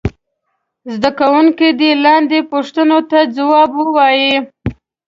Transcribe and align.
زده 0.93 1.09
کوونکي 1.19 1.67
دې 1.79 1.91
لاندې 2.05 2.39
پوښتنو 2.51 2.99
ته 3.09 3.19
ځواب 3.35 3.71
ووايي. 3.81 4.35